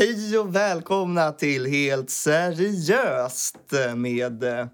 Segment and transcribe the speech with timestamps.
[0.00, 3.56] Hej och välkomna till Helt seriöst
[3.96, 4.66] med eh,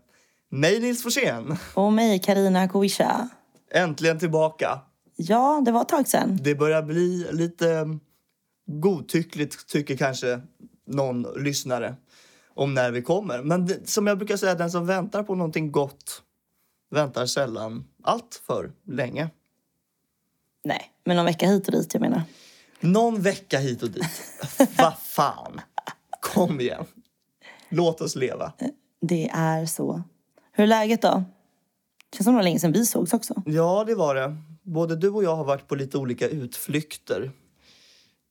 [0.48, 1.56] mig Nils Forsén.
[1.74, 3.28] Och mig, Karina Kowisha.
[3.70, 4.80] Äntligen tillbaka.
[5.16, 6.38] Ja, det var ett tag sedan.
[6.42, 7.98] Det börjar bli lite
[8.66, 10.40] godtyckligt tycker kanske
[10.86, 11.96] någon lyssnare
[12.54, 13.42] om när vi kommer.
[13.42, 16.22] Men det, som jag brukar säga, den som väntar på någonting gott
[16.90, 19.28] väntar sällan allt för länge.
[20.64, 22.22] Nej, men någon vecka hit och dit, jag menar.
[22.80, 24.22] Någon vecka hit och dit.
[24.78, 25.60] Vad fan.
[26.20, 26.84] Kom igen.
[27.68, 28.52] Låt oss leva.
[29.00, 30.02] Det är så.
[30.52, 31.24] Hur är läget då?
[32.16, 33.42] Känns som det var länge sedan vi sågs också.
[33.46, 34.36] Ja, det var det.
[34.62, 37.30] Både du och jag har varit på lite olika utflykter.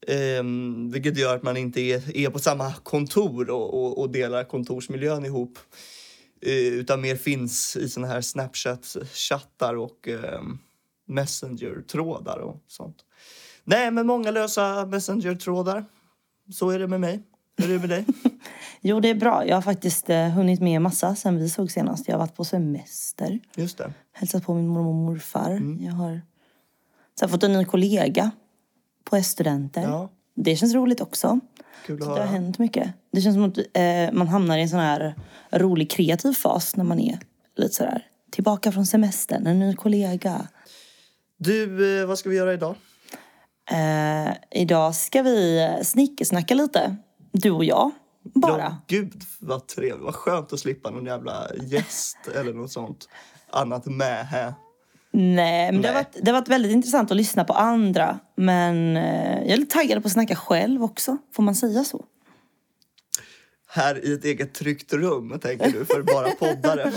[0.06, 4.44] Ehm, vilket gör att man inte är, är på samma kontor och, och, och delar
[4.44, 5.58] kontorsmiljön ihop.
[6.40, 10.58] Eh, utan mer finns i såna här Snapchat-chattar och ehm,
[11.06, 12.96] Messenger-trådar och sånt.
[13.68, 15.84] Nej, men många lösa Messenger-trådar.
[16.52, 17.22] Så är det med mig.
[17.56, 18.04] Hur är det med dig?
[18.80, 19.46] Jo, det är bra.
[19.46, 22.08] Jag har faktiskt eh, hunnit med massa sen vi såg senast.
[22.08, 23.38] Jag har varit på semester.
[23.56, 23.92] Just det.
[24.12, 25.60] Hälsat på min mormor och morfar.
[25.80, 26.22] Jag har
[27.18, 28.30] sen fått en ny kollega
[29.04, 29.82] på S-studenter.
[29.82, 30.10] Ja.
[30.34, 31.40] Det känns roligt också.
[31.86, 32.92] Kul att det har hänt mycket.
[33.12, 35.14] Det känns som att eh, man hamnar i en sån här
[35.50, 37.18] rolig kreativ fas när man är
[37.56, 40.48] lite sådär tillbaka från semestern, en ny kollega.
[41.36, 42.74] Du, eh, vad ska vi göra idag?
[43.70, 46.96] Eh, idag ska vi snickesnacka lite.
[47.32, 47.90] Du och jag,
[48.22, 48.58] bara.
[48.58, 50.04] Ja, gud vad trevligt.
[50.04, 53.08] Vad skönt att slippa någon jävla gäst eller något sånt
[53.50, 54.54] annat med här.
[55.10, 56.04] Nej, men Det, har Nej.
[56.04, 58.18] varit, det har varit väldigt intressant att lyssna på andra.
[58.36, 61.18] Men eh, jag är lite taggad på att snacka själv också.
[61.32, 62.04] Får man säga så?
[63.76, 66.92] Här i ett eget tryggt rum, tänker du, för bara poddare.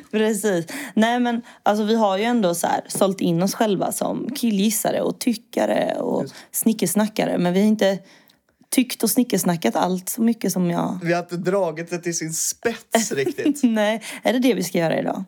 [0.10, 0.66] Precis.
[0.94, 5.00] Nej men alltså vi har ju ändå så här sålt in oss själva som killgissare
[5.00, 6.34] och tyckare och Just.
[6.50, 7.38] snickesnackare.
[7.38, 7.98] Men vi har inte
[8.70, 10.98] tyckt och snickesnackat allt så mycket som jag...
[11.02, 13.60] Vi har inte dragit det till sin spets riktigt.
[13.62, 15.24] Nej, är det det vi ska göra idag?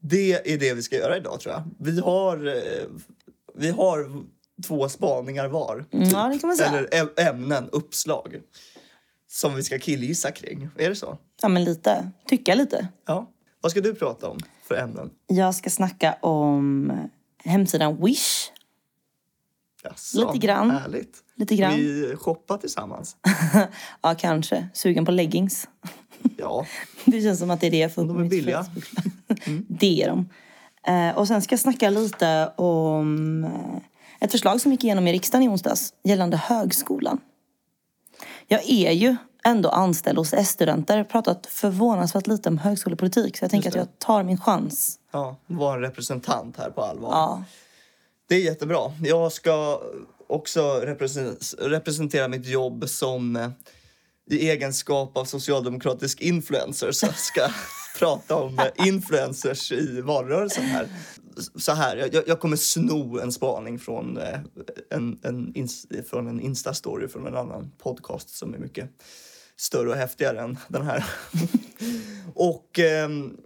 [0.00, 1.62] Det är det vi ska göra idag, tror jag.
[1.78, 2.84] Vi har, eh,
[3.54, 4.24] vi har
[4.66, 5.84] två spaningar var.
[5.92, 6.68] Mm, ja, man säga.
[6.68, 8.40] Eller ämnen, uppslag.
[9.34, 10.68] Som vi ska killgissa kring.
[10.78, 11.18] Är det så?
[11.42, 12.10] Ja men lite.
[12.26, 12.88] Tycka lite.
[13.06, 13.30] Ja.
[13.60, 15.10] Vad ska du prata om för ämnen?
[15.26, 16.92] Jag ska snacka om
[17.44, 18.50] hemsidan Wish.
[19.82, 20.70] Jaså, Lite grann.
[20.70, 21.18] Härligt.
[21.36, 21.76] Lite grann.
[21.76, 23.16] Vi shoppar tillsammans.
[24.02, 24.68] Ja, kanske.
[24.74, 25.68] Sugen på leggings.
[26.36, 26.66] Ja.
[27.04, 28.66] Det känns som att det är det jag får upp De är billiga.
[29.46, 29.66] Mm.
[29.68, 30.28] Det är de.
[30.86, 33.76] Eh, och sen ska jag snacka lite om eh,
[34.20, 37.20] ett förslag som gick igenom i riksdagen i onsdags gällande högskolan.
[38.48, 43.36] Jag är ju ändå anställd hos S-studenter, pratat förvånansvärt lite om högskolepolitik.
[43.36, 44.98] Så jag tänker att jag tar min chans.
[45.12, 47.10] ja, var en representant här på allvar.
[47.10, 47.44] Ja.
[48.28, 48.92] Det är jättebra.
[49.02, 49.80] Jag ska
[50.26, 53.48] också represen- representera mitt jobb som eh,
[54.30, 57.48] i egenskap av socialdemokratisk influencer så ska
[57.98, 60.88] prata om eh, influencers i valrörelsen här.
[61.56, 64.40] Så här, jag, jag kommer sno en spaning från eh,
[64.90, 65.68] en, en,
[66.10, 68.90] från en Insta-story från en annan podcast som är mycket
[69.56, 71.04] större och häftigare än den här.
[72.34, 73.36] och ehm,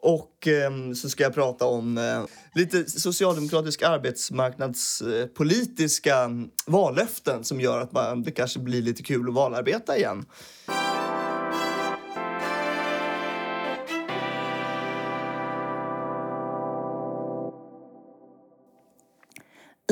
[0.00, 2.24] och eh, så ska jag prata om eh,
[2.54, 9.34] lite socialdemokratisk arbetsmarknadspolitiska mm, vallöften som gör att man, det kanske blir lite kul att
[9.34, 10.24] valarbeta igen.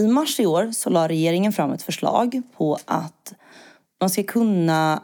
[0.01, 3.35] I mars i år så la regeringen fram ett förslag på att
[4.01, 5.03] man ska kunna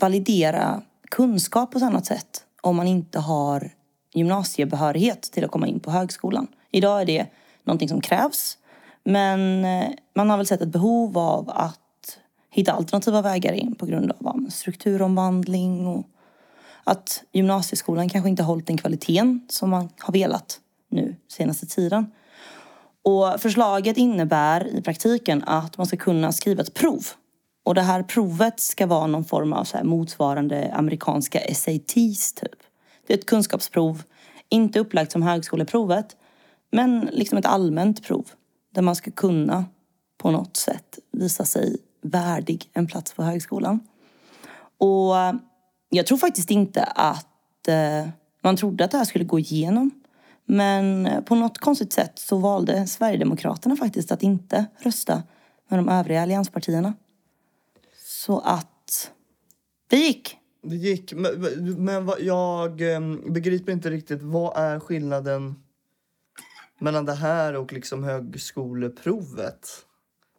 [0.00, 3.70] validera kunskap på ett annat sätt om man inte har
[4.14, 6.46] gymnasiebehörighet till att komma in på högskolan.
[6.70, 7.26] Idag är det
[7.64, 8.58] någonting som krävs.
[9.04, 12.18] Men eh, man har väl sett ett behov av att
[12.50, 16.06] hitta alternativa vägar in på grund av strukturomvandling och
[16.84, 22.12] att gymnasieskolan kanske inte har hållit den kvaliteten som man har velat nu senaste tiden.
[23.02, 27.06] Och förslaget innebär i praktiken att man ska kunna skriva ett prov.
[27.64, 32.62] Och det här provet ska vara någon form av så här motsvarande amerikanska SATs typ.
[33.06, 34.02] Det är ett kunskapsprov,
[34.48, 36.16] inte upplagt som högskoleprovet,
[36.70, 38.30] men liksom ett allmänt prov.
[38.74, 39.64] Där man ska kunna
[40.18, 43.80] på något sätt visa sig värdig en plats på högskolan.
[44.78, 45.34] Och eh,
[45.88, 48.08] jag tror faktiskt inte att eh,
[48.42, 49.90] man trodde att det här skulle gå igenom.
[50.44, 55.22] Men eh, på något konstigt sätt så valde Sverigedemokraterna faktiskt att inte rösta
[55.68, 56.94] med de övriga allianspartierna.
[58.26, 59.12] Så att
[59.90, 60.36] det gick.
[60.62, 61.40] Det gick, men,
[61.84, 65.54] men vad, jag em, begriper inte riktigt vad är skillnaden
[66.78, 69.68] mellan det här och liksom högskoleprovet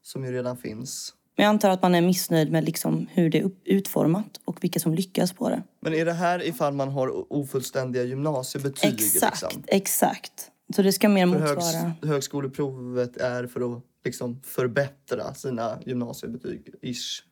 [0.04, 1.14] som ju redan finns.
[1.36, 4.80] Men jag antar att man är missnöjd med liksom hur det är utformat och vilka
[4.80, 5.64] som lyckas på det.
[5.80, 8.94] Men är det här ifall man har ofullständiga gymnasiebetyg?
[8.94, 9.64] Exakt, Liksom?
[9.68, 10.52] exakt.
[10.76, 11.84] Så det ska mer För motsvara...
[11.84, 17.24] högs högskoleprovet är för att liksom förbättra sina gymnasiebetyg, ish.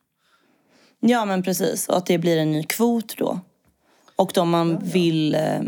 [1.04, 1.88] Ja, men precis.
[1.88, 3.40] Och att det blir en ny kvot då.
[4.16, 5.60] Och de man vill eh,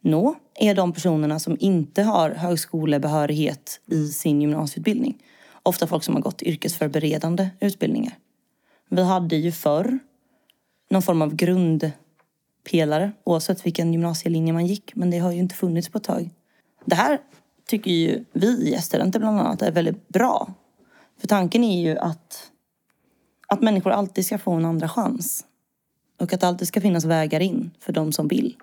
[0.00, 5.22] nå är de personerna som inte har högskolebehörighet i sin gymnasieutbildning.
[5.62, 8.18] Ofta folk som har gått yrkesförberedande utbildningar.
[8.88, 9.98] Vi hade ju förr
[10.90, 14.94] någon form av grundpelare oavsett vilken gymnasielinje man gick.
[14.94, 16.30] Men det har ju inte funnits på ett tag.
[16.84, 17.18] Det här
[17.66, 20.52] tycker ju vi gäststudenter bland annat är väldigt bra.
[21.20, 22.50] För tanken är ju att
[23.48, 25.44] att människor alltid ska få en andra chans.
[26.20, 28.56] Och att det alltid ska finnas vägar in för de som vill.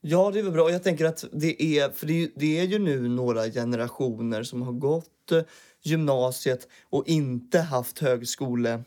[0.00, 0.70] Ja, det är väl bra.
[0.70, 4.42] Jag tänker att det är, för det är, ju- det är ju nu några generationer
[4.42, 5.42] som har gått eh,
[5.82, 8.84] gymnasiet och inte haft högskole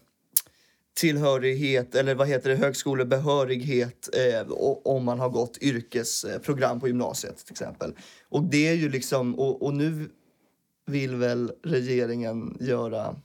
[0.97, 4.51] tillhörighet eller vad heter det, högskolebehörighet eh,
[4.83, 7.93] om man har gått yrkesprogram på gymnasiet till exempel.
[8.29, 10.09] Och det är ju liksom, och, och nu
[10.85, 13.15] vill väl regeringen göra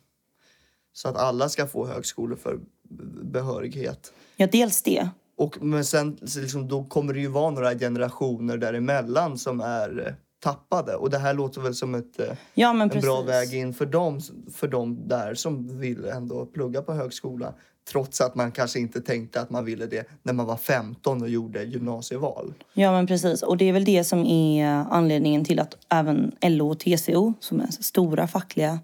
[1.01, 4.13] så att alla ska få högskolebehörighet.
[4.37, 5.09] Ja, dels det.
[5.37, 10.13] Och, men sen liksom, då kommer det ju vara några generationer däremellan som är eh,
[10.43, 10.97] tappade.
[10.97, 13.05] Och det här låter väl som ett, eh, Ja, en precis.
[13.05, 14.21] bra väg in för dem,
[14.55, 17.55] för dem där som vill ändå plugga på högskola.
[17.93, 21.29] Trots att man kanske inte tänkte att man ville det när man var 15 och
[21.29, 22.55] gjorde gymnasieval.
[22.73, 23.43] Ja, men precis.
[23.43, 27.61] Och det är väl det som är anledningen till att även LO och TCO, som
[27.61, 28.79] är stora fackliga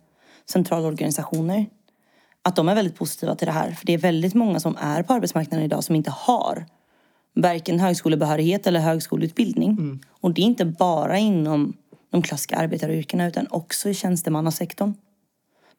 [0.51, 1.67] centralorganisationer,
[2.47, 3.71] att de är väldigt positiva till det här.
[3.71, 6.67] För det är väldigt många som är på arbetsmarknaden idag som inte har
[7.35, 10.01] varken högskolebehörighet eller högskoleutbildning.
[10.21, 11.77] Och det är inte bara inom
[12.11, 14.95] de klassiska arbetaryrkena utan också i tjänstemannasektorn.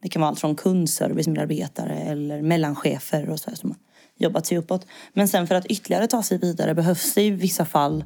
[0.01, 3.77] Det kan vara allt från kundservicemedarbetare eller mellanchefer och så här som har
[4.17, 4.87] jobbat sig uppåt.
[5.13, 8.05] Men sen för att ytterligare ta sig vidare behövs det i vissa fall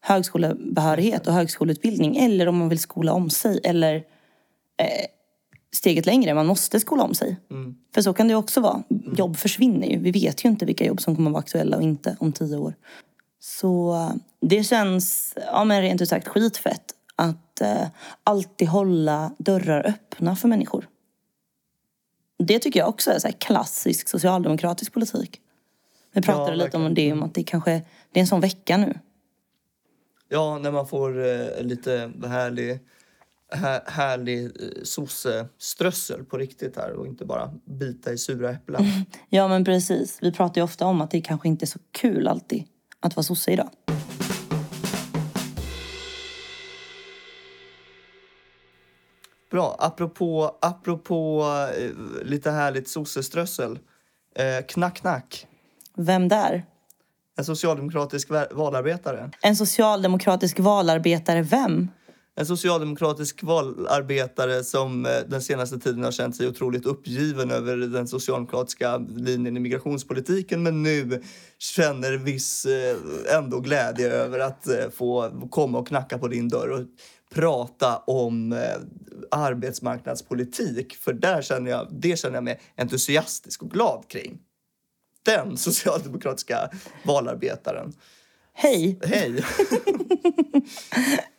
[0.00, 2.16] högskolebehörighet och högskoleutbildning.
[2.16, 3.60] Eller om man vill skola om sig.
[3.64, 3.94] Eller
[4.76, 5.06] eh,
[5.76, 7.36] steget längre, man måste skola om sig.
[7.94, 8.82] För så kan det också vara.
[9.16, 9.98] Jobb försvinner ju.
[9.98, 12.74] Vi vet ju inte vilka jobb som kommer vara aktuella och inte om tio år.
[13.40, 17.86] Så eh, det känns, ja men rent ut sagt skitfett att eh,
[18.24, 20.88] alltid hålla dörrar öppna för människor.
[22.38, 25.40] Det tycker jag också är så här klassisk socialdemokratisk politik.
[26.12, 27.70] Vi pratade lite om det, om att det kanske
[28.12, 28.98] det är en sån vecka nu.
[30.28, 32.78] Ja, när man får eh, lite härlig,
[33.52, 34.50] här, härlig eh,
[34.82, 38.84] sosseströssel på riktigt här och inte bara bita i sura äpplen.
[39.28, 40.18] Ja men precis.
[40.22, 42.64] Vi pratar ju ofta om att det kanske inte är så kul alltid
[43.00, 43.70] att vara sosse idag.
[49.50, 49.76] Bra.
[49.78, 51.44] Apropå, apropå
[51.78, 53.78] eh, lite härligt sosseströssel.
[54.36, 55.46] Eh, knack, knack.
[55.96, 56.64] Vem där?
[57.38, 59.30] En socialdemokratisk va- valarbetare.
[59.42, 61.88] En socialdemokratisk valarbetare, vem?
[62.38, 68.08] En socialdemokratisk valarbetare som eh, den senaste tiden har känt sig otroligt uppgiven över den
[68.08, 71.22] socialdemokratiska linjen i migrationspolitiken men nu
[71.58, 72.96] känner viss eh,
[73.36, 76.80] ändå glädje över att eh, få komma och knacka på din dörr och
[77.34, 78.56] prata om
[79.30, 80.94] arbetsmarknadspolitik.
[80.94, 84.38] För där känner jag, det känner jag mig entusiastisk och glad kring.
[85.24, 86.70] Den socialdemokratiska
[87.02, 87.92] valarbetaren.
[88.52, 88.98] Hej!
[89.02, 89.44] Hej!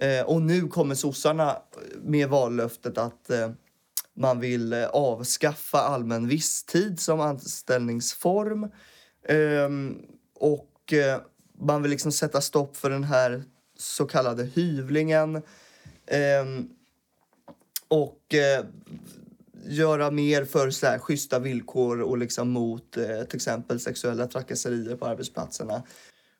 [0.00, 1.56] Eh, och nu kommer sossarna
[2.02, 3.50] med vallöftet att eh,
[4.14, 8.64] man vill eh, avskaffa allmän visstid som anställningsform.
[9.28, 9.68] Eh,
[10.34, 11.20] och eh,
[11.58, 13.42] man vill liksom sätta stopp för den här
[13.78, 15.42] så kallade hyvlingen.
[16.06, 16.68] Ehm,
[17.88, 18.64] och eh,
[19.64, 24.96] göra mer för så här, schyssta villkor och liksom mot eh, till exempel sexuella trakasserier
[24.96, 25.82] på arbetsplatserna.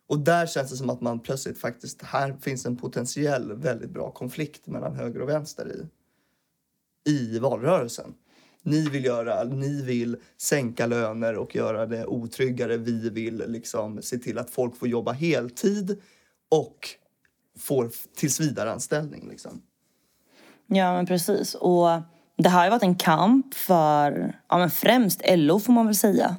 [0.06, 4.10] Och där känns det som att man plötsligt faktiskt, här finns en potentiell väldigt bra
[4.10, 5.88] konflikt mellan höger och vänster
[7.06, 8.14] i, i valrörelsen.
[8.62, 12.76] Ni vill, göra, ni vill sänka löner och göra det otryggare.
[12.76, 16.00] Vi vill liksom se till att folk får jobba heltid
[16.48, 16.88] och
[17.58, 19.28] får tillsvidareanställning.
[19.28, 19.62] Liksom.
[20.66, 21.54] Ja, men precis.
[21.54, 21.88] Och
[22.42, 26.36] det har ju varit en kamp för ja, men främst LO, får man väl säga.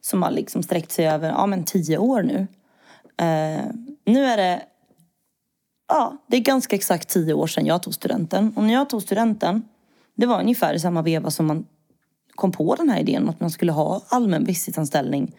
[0.00, 2.46] Som har liksom sträckt sig över ja, men tio år nu.
[3.16, 3.64] Eh,
[4.04, 4.62] nu är det
[5.88, 8.52] ja, det är ganska exakt tio år sedan jag tog studenten.
[8.56, 9.62] Och när jag tog studenten,
[10.14, 11.66] det var ungefär i samma veva som man
[12.34, 15.32] kom på den här idén att man skulle ha allmän visstidsanställning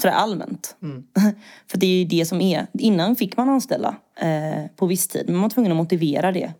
[0.00, 0.76] sådär allmänt.
[1.70, 2.66] För det är ju det som är.
[2.72, 6.52] Innan fick man anställa eh, på visstid, men man var tvungen att motivera det.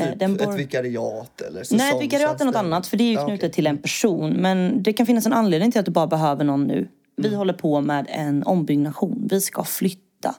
[0.00, 3.04] Eh, Typ den bor- Ett vikariat eller Nej, ett vikariat är något annat för det
[3.04, 3.52] är ju knutet okej.
[3.52, 4.30] till en person.
[4.30, 6.88] Men det kan finnas en anledning till att du bara behöver någon nu.
[7.16, 7.38] Vi Mm.
[7.38, 9.26] håller på med en ombyggnation.
[9.30, 10.34] Vi ska flytta.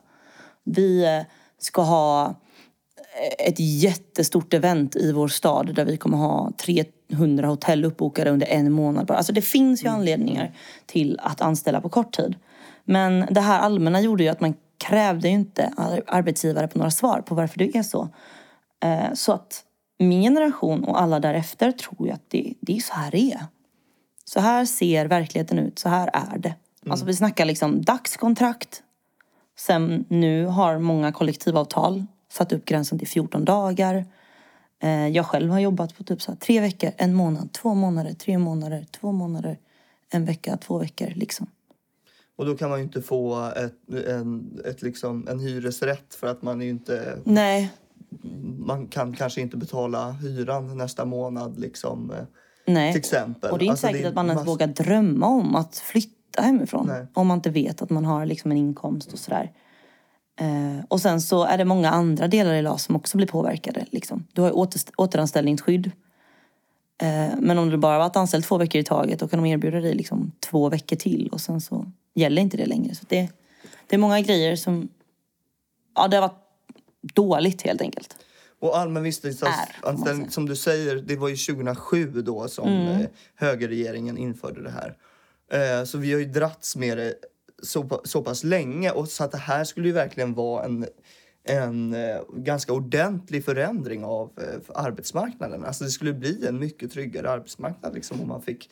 [0.63, 1.21] Vi eh,
[1.59, 7.85] ska ha eh, ett jättestort event i vår stad där vi kommer ha 300 hotell
[7.85, 9.11] uppbokade under en månad.
[9.11, 9.93] Alltså det finns Mm.
[9.93, 10.51] ju anledningar
[10.85, 12.35] till att anställa på kort tid.
[12.85, 16.91] Men det här allmänna gjorde ju att man krävde ju inte ar- arbetsgivare på några
[16.91, 18.09] svar på varför det är så.
[18.83, 19.63] Eh, Så att
[19.99, 23.45] min generation och alla därefter tror ju att det, det är så här det är.
[24.25, 26.55] Så här ser verkligheten ut, så här är det.
[26.89, 28.83] Alltså vi snackar liksom dagskontrakt.
[29.57, 34.05] Sen nu har många kollektivavtal satt upp gränsen till 14 dagar.
[34.79, 38.37] Eh, Jag själv har jobbat på typ så tre veckor, en månad, två månader, tre
[38.37, 39.57] månader, två månader,
[40.09, 41.47] en vecka, två veckor liksom.
[42.35, 46.41] Och då kan man ju inte få ett, en, ett liksom, en hyresrätt för att
[46.41, 47.19] man är ju inte...
[47.23, 47.69] Nej,
[48.57, 52.11] Man kan kanske inte betala hyran nästa månad liksom.
[52.11, 52.17] eh,
[52.67, 52.91] nej.
[52.93, 53.51] Till exempel.
[53.51, 55.75] Och det är inte Alltså, säkert är att man ens mass- vågar drömma om att
[55.77, 56.87] flytta hemifrån.
[56.87, 57.05] Nej.
[57.13, 59.51] Om man inte vet att man har liksom en inkomst och sådär.
[60.39, 63.85] Eh, och sen så är det många andra delar i LAS som också blir påverkade.
[63.89, 64.27] Liksom.
[64.33, 65.91] Du har ju åter, återanställningsskydd.
[67.01, 69.79] Eh, men om du bara varit anställd två veckor i taget då kan de erbjuda
[69.79, 72.95] dig liksom två veckor till och sen så gäller inte det längre.
[72.95, 73.29] Så det,
[73.87, 74.87] det är många grejer som...
[75.95, 76.46] Ja, det har varit
[77.13, 78.15] dåligt helt enkelt.
[78.59, 83.01] Och allmän visstidsanställning, som du säger, det var ju 2007 då som Mm.
[83.01, 84.97] eh, högerregeringen införde det här.
[85.79, 87.13] Eh, så vi har ju dratts med det
[87.63, 90.85] så, så pass länge och så att det här skulle ju verkligen vara en,
[91.43, 94.31] en eh, ganska ordentlig förändring av
[94.75, 95.65] arbetsmarknaden.
[95.65, 98.69] Alltså det skulle bli en mycket tryggare arbetsmarknad liksom om man fick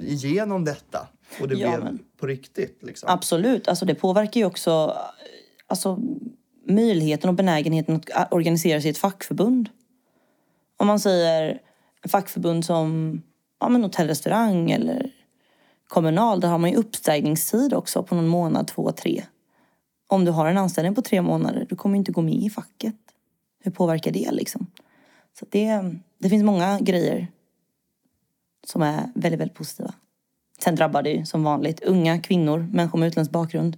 [0.00, 1.08] igenom detta
[1.40, 3.08] och det Ja, blev men- på riktigt liksom.
[3.10, 3.68] Absolut.
[3.68, 4.96] Alltså det påverkar ju också
[5.66, 5.98] alltså,
[6.70, 9.68] möjligheten och benägenheten att organisera sig i ett fackförbund.
[10.76, 11.60] Om man säger
[12.08, 13.22] fackförbund som
[13.60, 15.10] ja, men hotell, restaurang eller
[15.88, 16.40] kommunal.
[16.40, 19.24] Där har man ju uppsägningstid också på någon månad, två, tre.
[20.06, 22.94] Om du har en anställning på tre månader, du kommer inte gå med i facket.
[23.62, 24.66] Hur påverkar det liksom?
[25.38, 27.26] Så det, det finns många grejer
[28.66, 29.94] som är väldigt, väldigt positiva.
[30.58, 33.76] Sen drabbar det ju som vanligt unga kvinnor, människor med utländsk bakgrund,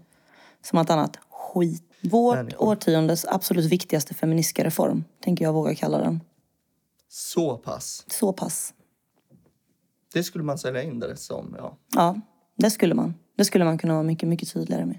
[0.63, 1.92] som allt annat skit.
[2.03, 2.69] Vårt Människor.
[2.69, 6.21] årtiondes absolut viktigaste feministiska reform, tänker jag våga kalla den.
[7.09, 8.05] Så pass.
[8.09, 8.75] Så pass.
[10.15, 11.79] Det skulle man sälja in det som, ja.
[11.95, 12.21] Ja,
[12.57, 13.15] det skulle man.
[13.37, 14.99] Det skulle man kunna vara mycket, mycket tydligare med.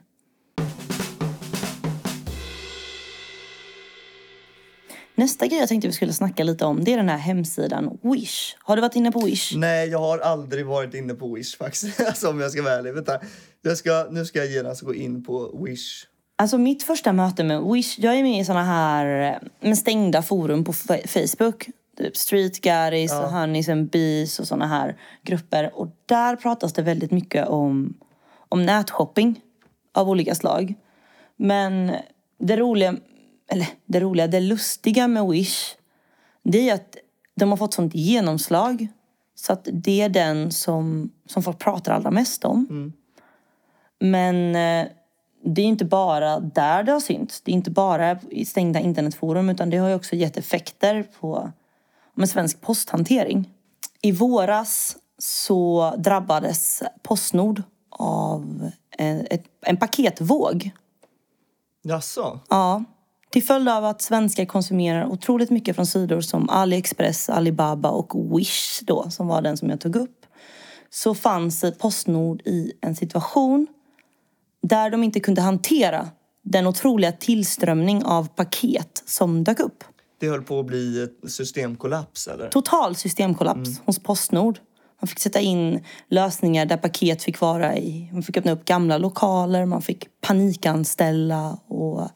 [5.15, 8.55] Nästa grej jag tänkte vi skulle snacka lite om, det är den här hemsidan Wish.
[8.59, 9.55] Har du varit inne på Wish?
[9.55, 11.99] Nej, jag har aldrig varit inne på Wish faktiskt.
[12.07, 12.93] Alltså, om jag ska vara ärlig.
[12.93, 13.19] Vänta.
[13.61, 16.07] Jag ska, nu ska jag genast gå in på Wish.
[16.43, 20.21] Alltså mitt första möte med Wish, jag är med i såna här eh, med stängda
[20.21, 21.69] forum på Fa- Facebook.
[21.97, 25.71] Typ Street Garis och Honeys and Bees och såna här grupper.
[25.75, 27.93] Och där pratas det väldigt mycket om,
[28.49, 29.41] om nätshopping
[29.93, 30.73] av olika slag.
[31.35, 31.91] Men
[32.39, 32.95] det roliga,
[33.47, 35.75] eller det roliga, det lustiga med Wish,
[36.43, 36.97] det är att
[37.35, 38.87] de har fått sånt genomslag.
[39.35, 42.67] Så att det är den som, som folk pratar allra mest om.
[43.99, 44.87] Men eh,
[45.43, 47.41] det är inte bara där det har synts.
[47.41, 51.51] Det är inte bara i stängda internetforum utan det har ju också gett effekter på
[52.13, 53.49] med svensk posthantering.
[54.01, 59.27] I våras så drabbades Postnord av en,
[59.61, 60.71] en paketvåg.
[61.83, 62.39] Jaså?
[62.49, 62.83] Ja,
[63.29, 68.81] till följd av att svenskar konsumerar otroligt mycket från sidor som AliExpress, Alibaba och Wish
[68.81, 70.25] då, som var den som jag tog upp.
[70.89, 73.67] Så fanns Postnord i en situation
[74.63, 76.07] där de inte kunde hantera
[76.43, 79.83] den otroliga tillströmning av paket som dök upp.
[80.19, 82.49] Det höll på att bli ett systemkollaps, eller?
[82.49, 84.59] Total systemkollaps hos Postnord.
[85.01, 88.09] Man fick sätta in lösningar där paket fick vara i.
[88.13, 92.09] Man fick öppna upp gamla lokaler, man fick panikanställa och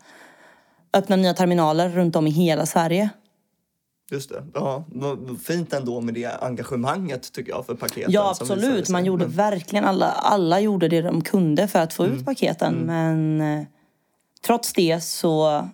[0.94, 3.10] öppna nya terminaler runt om i hela Sverige.
[4.12, 4.44] Just det.
[4.54, 4.84] Ja,
[5.44, 8.12] fint ändå med det engagemanget, tycker jag, för paketen.
[8.12, 8.90] Ja, absolut.
[8.90, 12.74] Man gjorde Men- verkligen, alla, alla gjorde det de kunde för att få ut paketen.
[12.74, 13.66] Men eh,
[14.46, 15.68] trots det så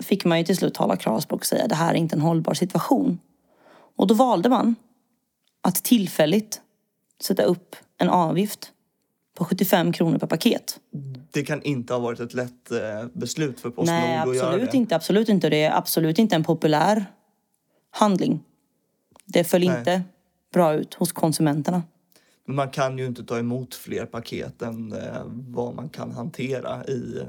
[0.00, 2.54] fick man ju till slut tala klarspråk och säga det här är inte en hållbar
[2.54, 3.18] situation.
[3.96, 4.74] Och då valde man
[5.60, 6.60] att tillfälligt
[7.22, 8.72] sätta upp en avgift
[9.38, 10.80] på 75 kronor per paket.
[11.32, 12.78] Det kan inte ha varit ett lätt eh,
[13.12, 14.76] beslut för Postnord Nej, att göra absolut det.
[14.76, 14.96] inte.
[14.96, 15.48] Absolut inte.
[15.48, 17.06] Det är absolut inte en populär
[17.96, 18.40] handling.
[19.24, 19.78] Det föll Nej.
[19.78, 20.02] inte
[20.52, 21.82] bra ut hos konsumenterna.
[22.44, 26.84] Men man kan ju inte ta emot fler paket än eh, vad man kan hantera
[26.84, 27.20] i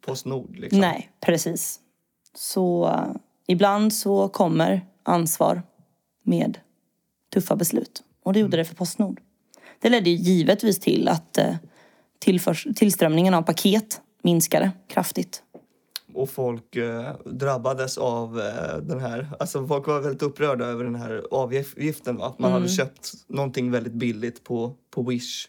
[0.00, 0.56] Postnord.
[0.56, 0.80] Liksom.
[0.80, 1.80] Nej, precis.
[2.34, 5.62] Så eh, ibland så kommer ansvar
[6.22, 6.58] med
[7.32, 8.02] tuffa beslut.
[8.22, 9.20] Och det gjorde det för Postnord.
[9.80, 11.54] Det ledde givetvis till att eh,
[12.74, 15.42] tillströmningen av paket minskade kraftigt.
[16.18, 19.28] Och folk eh, drabbades av eh, den här...
[19.38, 22.16] Alltså folk var väldigt upprörda över den här avgiften.
[22.16, 22.34] Va?
[22.38, 22.62] Man Mm.
[22.62, 25.48] hade köpt någonting väldigt billigt på, på Wish.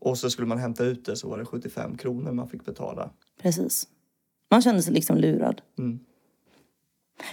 [0.00, 3.10] Och så skulle man hämta ut det så var det 75 kronor man fick betala.
[3.42, 3.86] Precis.
[4.50, 5.60] Man kände sig liksom lurad.
[5.78, 5.98] Mm.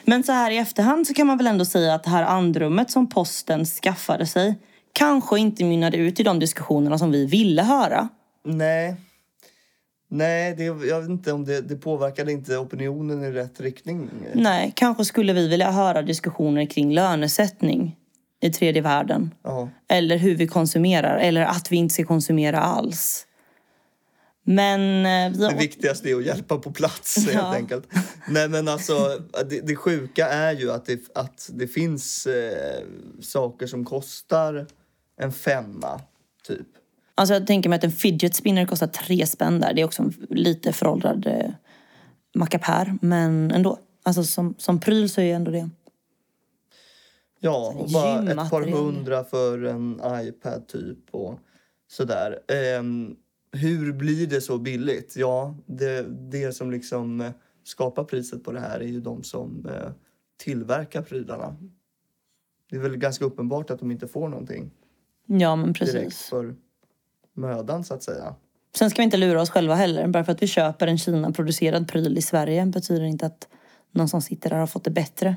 [0.05, 2.91] Men så här i efterhand så kan man väl ändå säga att det här andrummet
[2.91, 4.59] som posten skaffade sig
[4.93, 8.09] kanske inte mynnade ut i de diskussionerna som vi ville höra.
[8.43, 8.95] Nej.
[10.09, 14.09] Nej, det, jag vet inte om det, det påverkade inte opinionen i rätt riktning.
[14.33, 17.95] Nej, kanske skulle vi vilja höra diskussioner kring lönesättning
[18.41, 19.33] i tredje världen.
[19.43, 19.69] Ja.
[19.89, 23.23] Eller hur vi konsumerar, eller att vi inte ska konsumera alls.
[24.43, 25.59] Men eh, vi Det har...
[25.59, 27.53] viktigaste är att hjälpa på plats helt Ja.
[27.55, 27.87] enkelt.
[28.29, 28.93] Nej men alltså
[29.49, 32.83] det, det sjuka är ju att det, att det finns eh,
[33.21, 34.67] saker som kostar
[35.21, 36.01] en femma
[36.47, 36.67] typ.
[37.17, 39.73] Alltså jag tänker mig att en fidget spinner kostar tre spänn där.
[39.73, 41.51] Det är också en lite föråldrad eh,
[42.35, 43.79] mackapär, men ändå.
[44.03, 45.69] Alltså som, som pryl så är ändå det.
[47.39, 51.39] Ja, och bara ett par hundra för en iPad typ och
[51.87, 52.39] sådär.
[52.47, 53.15] Ehm,
[53.51, 55.15] hur blir det så billigt?
[55.17, 57.31] Ja, det, det som liksom eh,
[57.63, 59.91] skapar priset på det här är ju de som eh,
[60.37, 61.55] tillverkar prylarna.
[62.69, 64.71] Det är väl ganska uppenbart att de inte får någonting
[65.25, 66.29] Ja, men direkt precis.
[66.29, 66.55] för
[67.37, 68.35] mödan så att säga.
[68.75, 70.07] Sen ska vi inte lura oss själva heller.
[70.07, 73.47] Bara för att vi köper en Kina-producerad pryl i Sverige betyder inte att
[73.91, 75.35] någon som sitter där har fått det bättre.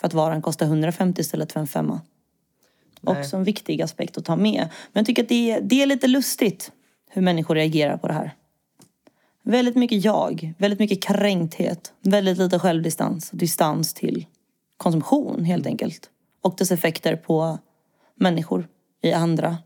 [0.00, 2.00] För att varan kostar 150 istället för en femma.
[3.00, 3.20] Nej.
[3.20, 4.68] Också en viktig aspekt att ta med.
[4.92, 6.72] Men jag tycker att det är, det är lite lustigt
[7.10, 8.34] hur människor reagerar på det här.
[9.42, 14.26] Väldigt mycket jag, väldigt mycket kränkthet, väldigt lite självdistans och distans till
[14.76, 16.10] konsumtion helt enkelt.
[16.42, 17.58] Och dess effekter på
[18.14, 18.68] människor
[19.02, 19.56] i andra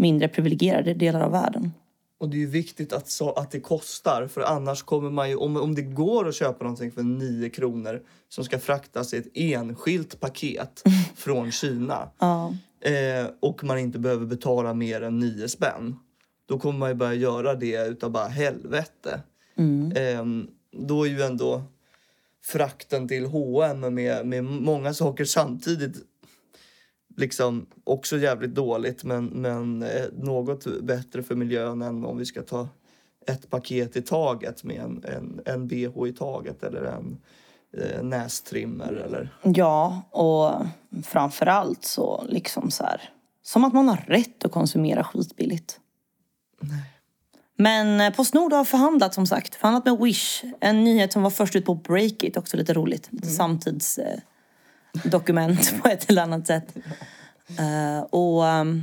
[0.00, 1.72] mindre privilegierade delar av världen.
[2.18, 5.36] Och det är ju viktigt att, så, att det kostar för annars kommer man ju,
[5.36, 9.28] om, om det går att köpa någonting för 9 kronor som ska fraktas i ett
[9.34, 10.82] enskilt paket
[11.16, 15.96] från Kina Ja, eh, och man inte behöver betala mer än 9 spänn.
[16.46, 19.20] Då kommer man ju börja göra det utav bara helvete.
[19.94, 20.24] Eh,
[20.72, 21.62] då är ju ändå
[22.44, 25.96] frakten till H&M med, med många saker samtidigt
[27.20, 32.42] liksom också jävligt dåligt men, men eh, något bättre för miljön än om vi ska
[32.42, 32.68] ta
[33.26, 37.18] ett paket i taget med en, en, en bh i taget eller en
[37.76, 39.34] eh, nästrimmer eller...
[39.42, 40.66] ja och
[41.04, 43.10] framförallt så liksom så här.
[43.42, 45.80] Som att man har rätt att konsumera skitbilligt.
[47.56, 49.54] Men eh, Postnord har förhandlat som sagt.
[49.54, 50.44] Förhandlat med Wish.
[50.60, 52.36] En nyhet som var först ut på Breakit.
[52.36, 53.08] Också lite roligt.
[53.10, 54.22] Lite samtidsdokument eh,
[55.04, 56.76] dokument på ett eller annat sätt.
[57.58, 58.82] Eh, och ehm,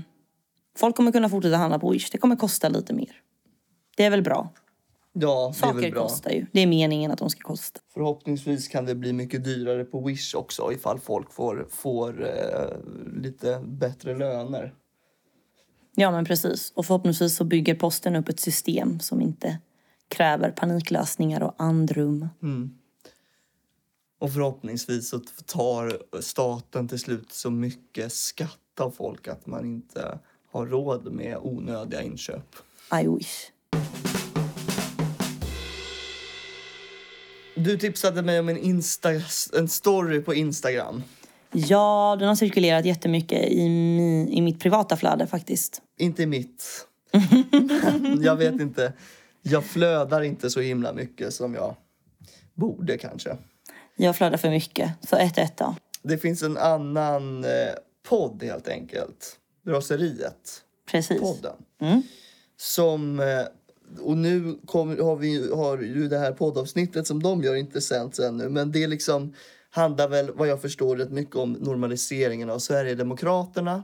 [0.78, 2.10] folk kommer kunna fortsätta handla på Wish.
[2.12, 3.12] Det kommer kosta lite mer.
[3.98, 4.54] Det är väl bra.
[5.14, 6.02] Ja, det är väl Saker bra.
[6.04, 6.46] kostar ju.
[6.52, 7.80] Det är meningen att de ska kosta.
[7.94, 13.60] Förhoppningsvis kan det bli mycket dyrare på Wish också ifall folk får, får eh, lite
[13.66, 14.74] bättre löner.
[15.96, 16.72] Ja men precis.
[16.76, 19.58] Och förhoppningsvis så bygger posten upp ett system som inte
[20.10, 22.30] kräver paniklösningar och andrum.
[24.20, 30.20] Och förhoppningsvis så tar staten till slut så mycket skatt av folk att man inte
[30.52, 32.56] har råd med onödiga inköp.
[33.02, 33.52] I wish.
[37.56, 39.10] Du tipsade mig om en, Insta,
[39.54, 41.04] en story på Instagram.
[41.52, 45.82] Ja, den har cirkulerat jättemycket i, mi, i mitt privata flöde faktiskt.
[45.98, 46.88] Inte mitt.
[48.22, 48.94] jag vet inte.
[49.42, 51.76] Jag flödar inte så himla mycket som jag
[52.54, 53.38] borde kanske.
[54.00, 55.76] Jag flödar för mycket, så ett ett då.
[56.02, 57.50] Det finns en annan eh,
[58.10, 59.38] podd helt enkelt.
[59.68, 60.64] Raseriet.
[60.92, 61.20] Precis.
[61.22, 61.56] podden.
[61.82, 62.02] Mm.
[62.58, 63.46] Som, eh,
[64.00, 68.20] och nu kom, har vi har ju det här poddavsnittet som de gör inte sänts
[68.20, 68.50] ännu.
[68.50, 69.34] Men det liksom
[69.70, 73.84] handlar väl vad jag förstår rätt mycket om normaliseringen av Sverigedemokraterna.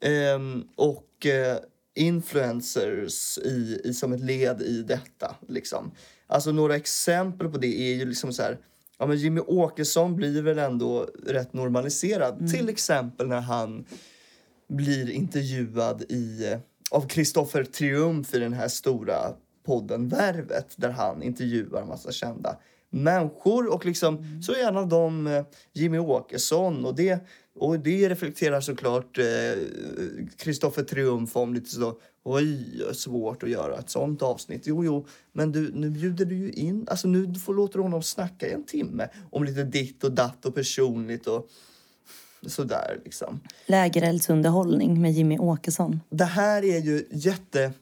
[0.00, 1.56] Ehm, och eh,
[1.94, 5.36] influencers i, i, som ett led i detta.
[5.48, 5.90] Liksom.
[6.26, 8.58] Alltså några exempel på det är ju liksom så här.
[9.02, 12.50] Ja, men Jimmy Åkesson blir väl ändå rätt normaliserad.
[12.50, 13.84] Till exempel när han
[14.68, 16.58] blir intervjuad i, eh,
[16.90, 19.14] av Kristoffer Triumf i den här stora
[19.66, 22.56] podden Värvet där han intervjuar en massa kända
[22.90, 23.74] människor.
[23.74, 26.84] Och liksom så är en av dem eh, Jimmy Åkesson.
[26.84, 29.18] Och det, och det reflekterar såklart
[30.36, 34.62] Kristoffer eh, Triumf om lite så oj, svårt att göra ett sånt avsnitt.
[34.66, 38.02] Jo, jo, men du, nu bjuder du ju in, alltså nu får låter du honom
[38.02, 41.48] snacka i en timme om lite ditt och datt och personligt och
[42.46, 43.40] sådär liksom.
[43.66, 46.00] Lägereldsunderhållning med Jimmy Åkesson.
[46.10, 47.72] Det här är ju jätte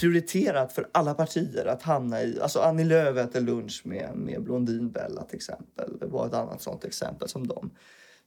[0.00, 2.40] prioriterat för alla partier att hamna i...
[2.40, 5.98] Alltså Annie Lööf äter lunch med, med Blondinbella till exempel.
[6.00, 7.70] Det var ett annat sånt exempel som de,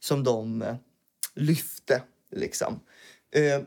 [0.00, 0.74] som de eh,
[1.34, 2.02] lyfte.
[2.30, 2.80] Liksom.
[3.32, 3.62] Eh,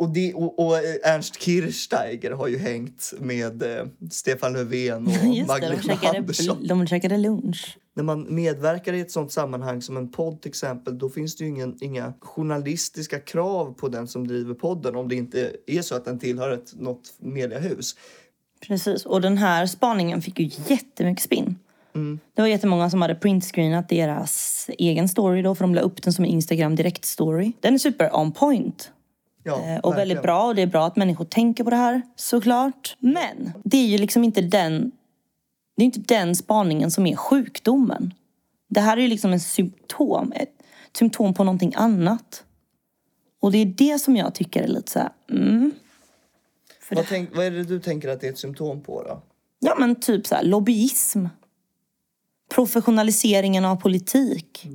[0.00, 5.40] och, det, och, och, Ernst Kirchsteiger har ju hängt med eh, Stefan Löfven och Just
[5.40, 6.66] det, Magdalena de käkade, Andersson.
[6.66, 7.78] de käkade lunch.
[7.94, 11.44] När man medverkar i ett sånt sammanhang som en podd till exempel, då finns det
[11.44, 15.94] ju ingen, inga journalistiska krav på den som driver podden om det inte är så
[15.94, 17.96] att den tillhör ett, något mediehus.
[18.66, 21.58] Precis, och den här spaningen fick ju jättemycket spinn.
[22.34, 26.12] Det var jättemånga som hade printscreenat deras egen story då, för de la upp den
[26.12, 27.52] som en Instagram direkt story.
[27.60, 28.92] Den är super on point.
[29.42, 29.96] Ja, Eh, och verkligen.
[29.96, 32.96] väldigt bra och det är bra att människor tänker på det här såklart.
[32.98, 34.92] Men det är ju liksom inte den
[35.76, 38.14] det är inte den spaningen som är sjukdomen.
[38.68, 40.52] Det här är ju liksom en symptom, ett
[40.92, 42.44] symptom på någonting annat.
[43.40, 45.72] Och det är det som jag tycker är lite så här, mm.
[46.90, 49.22] Vad, tänk, vad är det du tänker att det är ett symptom på då?
[49.60, 51.26] ja men typ så här, lobbyism.
[52.54, 54.66] Professionaliseringen av politik.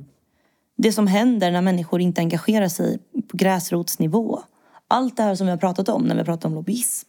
[0.76, 2.98] Det som händer när människor inte engagerar sig
[3.28, 4.42] på gräsrotsnivå.
[4.88, 7.08] Allt det här som vi har pratat om när vi har pratat om lobbyism.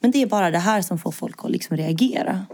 [0.00, 2.46] Men det är bara det här som får folk att liksom reagera.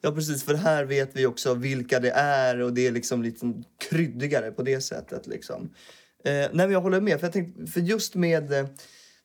[0.00, 3.52] Ja precis, för här vet vi också vilka det är och det är liksom lite
[3.90, 5.26] kryddigare på det sättet.
[5.26, 5.74] Liksom.
[6.24, 8.66] Eh, nej men jag håller med, för, jag tänkte, för just med eh,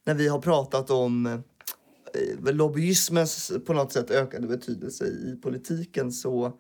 [0.04, 6.60] när vi har pratat om eh, lobbyismens på något sätt ökade betydelse i politiken så,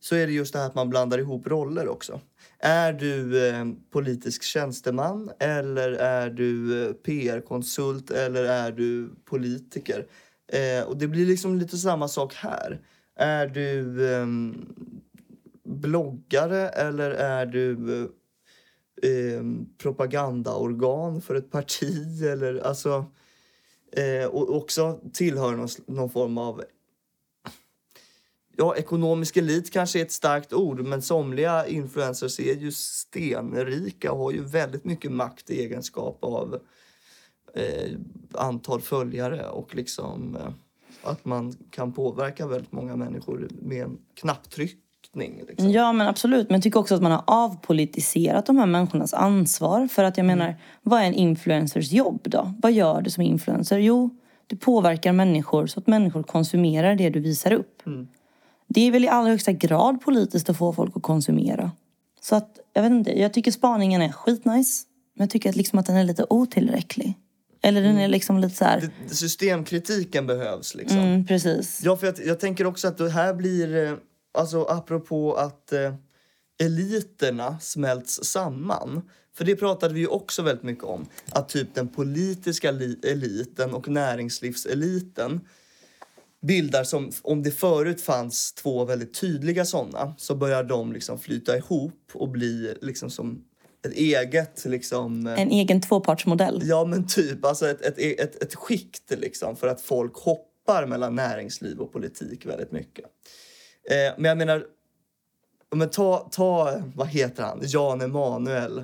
[0.00, 2.20] så är det just det här att man blandar ihop roller också.
[2.64, 10.06] Är du eh, politisk tjänsteman eller är du eh, PR-konsult eller är du politiker?
[10.52, 12.80] Eh, och det blir liksom lite samma sak här.
[13.16, 14.74] Är du ehm,
[15.64, 18.02] bloggare eller är du
[19.02, 22.22] eh, ehm, propagandaorgan för ett parti?
[22.22, 23.06] Eller, alltså,
[23.92, 26.62] eh, och också tillhör någon, någon form av...
[28.56, 34.18] Ja, ekonomisk elit kanske är ett starkt ord men somliga influencers är ju stenrika och
[34.18, 36.58] har ju väldigt mycket makt i egenskap av
[37.54, 37.98] eh,
[38.34, 40.52] antal följare och liksom eh,
[41.02, 45.42] att man kan påverka väldigt många människor med en knapptryckning.
[45.48, 45.70] Liksom.
[45.70, 49.86] Ja men absolut, men jag tycker också att man har avpolitiserat de här människornas ansvar.
[49.86, 52.54] För att jag menar, vad är en influencers jobb då?
[52.62, 53.78] Vad gör du som influencer?
[53.78, 54.10] Jo,
[54.46, 57.82] du påverkar människor så att människor konsumerar det du visar upp.
[58.74, 61.70] Det är väl i allra högsta grad politiskt att få folk att konsumera.
[62.20, 64.84] Så att, jag vet inte, jag tycker spaningen är skitnice.
[65.16, 67.14] Men jag tycker att, liksom att den är lite otillräcklig.
[67.62, 70.74] Eller den är liksom lite så här, Systemkritiken behövs.
[70.74, 70.98] Liksom.
[70.98, 71.80] mm, precis.
[71.84, 73.86] Ja, för jag, jag tänker också att det här blir...
[73.86, 73.94] eh,
[74.38, 75.94] Alltså apropå att eh,
[76.62, 79.02] eliterna smälts samman.
[79.36, 81.06] För det pratade vi ju också väldigt mycket om.
[81.32, 85.40] Att typ den politiska li- eliten och näringslivseliten
[86.42, 87.10] bildar som...
[87.22, 92.28] Om det förut fanns två väldigt tydliga såna så börjar de liksom flyta ihop och
[92.28, 93.44] bli liksom som
[93.86, 95.26] ett eget liksom...
[95.26, 96.60] eh, En egen tvåpartsmodell.
[96.64, 97.44] Ja, men typ.
[97.44, 102.46] Alltså ett, ett, ett, ett skikt liksom, för att folk hoppar mellan näringsliv och politik
[102.46, 103.04] väldigt mycket.
[103.90, 104.66] Eh, men jag menar,
[105.74, 108.78] men ta, ta, vad heter han, Jan Emanuel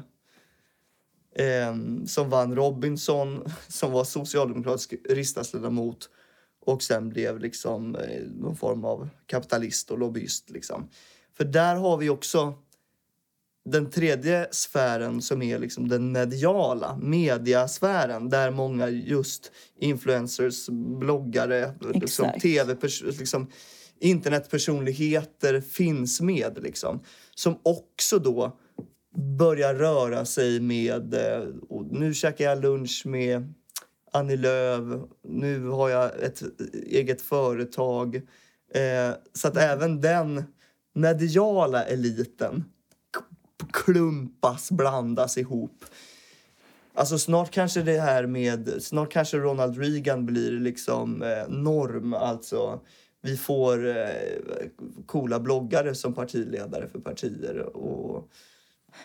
[1.36, 6.08] eh, som vann Robinson, som var socialdemokratisk riksdagsledamot
[6.68, 10.50] och sen blev liksom eh, någon form av kapitalist och lobbyist.
[10.50, 10.88] Liksom.
[11.36, 12.54] För där har vi också
[13.64, 20.68] den tredje sfären som är liksom den mediala, mediasfären där många just influencers,
[21.00, 23.50] bloggare, liksom tv liksom
[24.00, 26.58] internetpersonligheter finns med.
[26.62, 27.00] Liksom,
[27.34, 28.58] som också då
[29.38, 31.14] börjar röra sig med...
[31.14, 33.54] eh, Och nu käkar jag lunch med
[34.12, 35.00] Annie Lööf.
[35.22, 36.42] Nu har jag ett
[36.72, 38.16] eget företag.
[38.74, 40.44] Eh, så att även den
[40.94, 42.64] mediala eliten
[43.72, 45.84] klumpas, blandas ihop.
[46.94, 52.80] Alltså snart kanske det här med, snart kanske Ronald Reagan blir liksom eh, norm, alltså
[53.22, 54.04] vi får eh,
[55.06, 57.76] coola bloggare som partiledare för partier.
[57.76, 58.30] Och,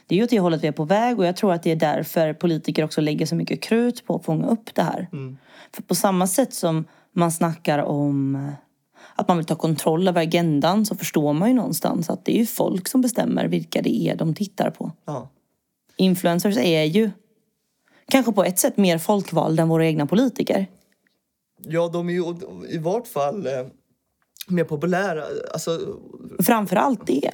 [0.07, 1.71] det är ju åt det hållet vi är på väg och jag tror att det
[1.71, 5.07] är därför politiker också lägger så mycket krut på att fånga upp det här.
[5.75, 8.53] För på samma sätt som man snackar om eh,
[9.15, 12.39] att man vill ta kontroll över agendan så förstår man ju någonstans att det är
[12.39, 14.91] ju folk som bestämmer vilka det är de tittar på.
[15.05, 15.29] ja,
[15.97, 17.11] Influencers är ju
[18.07, 20.67] kanske på ett sätt mer folkvalda än våra egna politiker.
[21.57, 22.23] ja, de är ju
[22.69, 23.51] i vart fall eh,
[24.47, 25.23] mer populära.
[25.53, 25.79] Alltså,
[26.39, 27.31] Framför allt det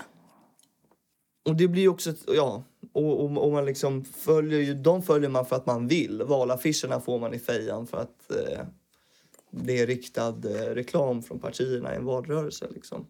[1.45, 2.09] och det blir ju också...
[2.09, 5.87] ett- Ja, och, och, och man liksom följer ju, de följer man för att man
[5.87, 6.23] vill.
[6.23, 8.61] Valaffischerna får man i fejan för att eh,
[9.51, 12.67] det är riktad eh, reklam från partierna i en valrörelse.
[12.73, 13.05] Liksom.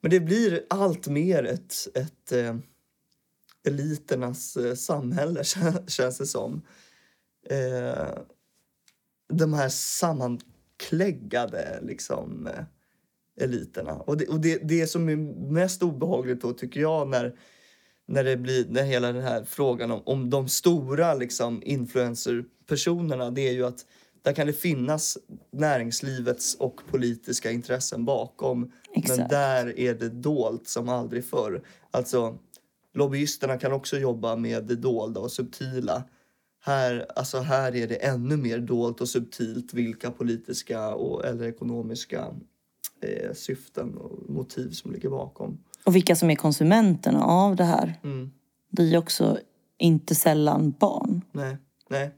[0.00, 2.56] Men det blir allt mer ett, ett eh,
[3.66, 5.44] eliternas eh, samhälle,
[5.86, 6.62] känns det som.
[7.50, 8.08] Eh,
[9.32, 12.64] de här sammankläggade liksom, eh,
[13.40, 13.92] eliterna.
[13.92, 15.16] Och, det, och det, det som är
[15.52, 17.34] mest obehagligt då, tycker jag, när,
[18.06, 23.48] när det blir när hela den här frågan om, om de stora liksom, influencerpersonerna, det
[23.48, 23.86] är ju att
[24.22, 25.18] där kan det finnas
[25.52, 28.60] näringslivets och politiska intressen bakom.
[28.60, 29.30] Men Exakt.
[29.30, 31.62] där är det dolt som aldrig förr.
[31.90, 32.38] Alltså,
[32.94, 36.04] lobbyisterna kan också jobba med det dolda och subtila.
[36.62, 42.34] Här, alltså här är det ännu mer dolt och subtilt vilka politiska och, eller ekonomiska
[43.00, 45.58] eh, syften och motiv som ligger bakom.
[45.84, 47.94] Och vilka som är konsumenterna av det här.
[48.04, 48.30] Mm.
[48.70, 49.38] Det är också
[49.78, 51.22] inte sällan barn.
[51.32, 51.56] Nej,
[51.90, 52.10] nej,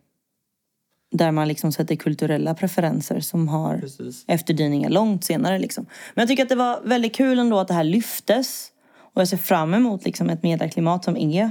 [1.10, 4.24] Där man liksom sätter kulturella preferenser som har precis.
[4.28, 5.58] efterdyningar långt senare.
[5.58, 5.86] Liksom.
[6.14, 8.72] Men jag tycker att det var väldigt kul ändå att det här lyftes.
[8.94, 11.50] Och jag ser fram emot liksom ett medieklimat som är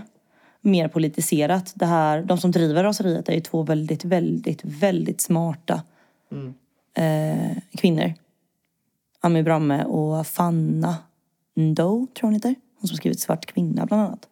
[0.61, 1.71] mer politiserat.
[1.75, 5.81] Det här, de som driver raseriet är ju två väldigt, väldigt, väldigt smarta
[6.93, 8.13] eh, kvinnor.
[9.21, 10.95] Ami Bramme och Fanna
[11.55, 12.55] Ndo, tror hon heter.
[12.79, 14.27] Hon som skrivit Svart kvinna bland annat.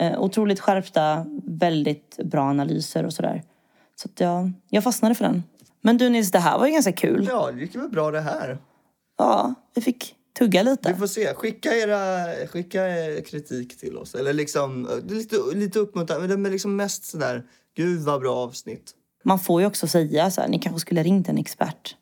[0.00, 3.42] Eh, otroligt skärpta, väldigt bra analyser och sådär.
[3.94, 5.42] Så att jag, jag fastnade för den.
[5.80, 7.26] Men du Nils, det här var ju ganska kul.
[7.30, 8.58] Ja, det gick väl bra det här.
[9.18, 10.94] Ja, vi fick tugga Vi lite.
[10.94, 11.34] får se.
[11.34, 14.14] Skicka era skicka er kritik till oss.
[14.14, 16.36] Eller liksom, är lite, lite uppmuntrande.
[16.36, 17.44] Men liksom mest sådär,
[17.76, 18.92] gud vad bra avsnitt.
[19.24, 21.96] Man får ju också säga så här, ni kanske skulle ringt en expert.